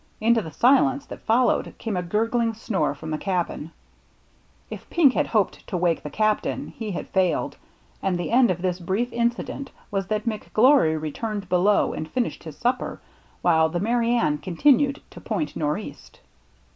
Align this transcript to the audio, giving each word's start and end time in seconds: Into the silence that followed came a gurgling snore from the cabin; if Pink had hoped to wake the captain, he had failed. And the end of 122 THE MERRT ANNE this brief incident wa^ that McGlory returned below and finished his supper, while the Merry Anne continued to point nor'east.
Into 0.19 0.41
the 0.41 0.49
silence 0.49 1.05
that 1.05 1.21
followed 1.21 1.75
came 1.77 1.95
a 1.95 2.01
gurgling 2.01 2.55
snore 2.55 2.95
from 2.95 3.11
the 3.11 3.19
cabin; 3.19 3.69
if 4.71 4.89
Pink 4.89 5.13
had 5.13 5.27
hoped 5.27 5.67
to 5.67 5.77
wake 5.77 6.01
the 6.01 6.09
captain, 6.09 6.69
he 6.69 6.89
had 6.89 7.07
failed. 7.09 7.55
And 8.01 8.17
the 8.17 8.31
end 8.31 8.49
of 8.49 8.57
122 8.57 8.63
THE 8.63 8.63
MERRT 8.63 8.65
ANNE 8.65 8.69
this 8.69 8.87
brief 9.39 9.47
incident 9.47 9.71
wa^ 9.93 10.07
that 10.07 10.25
McGlory 10.25 10.99
returned 10.99 11.47
below 11.49 11.93
and 11.93 12.09
finished 12.09 12.45
his 12.45 12.57
supper, 12.57 12.99
while 13.43 13.69
the 13.69 13.79
Merry 13.79 14.09
Anne 14.15 14.39
continued 14.39 15.03
to 15.11 15.21
point 15.21 15.55
nor'east. 15.55 16.19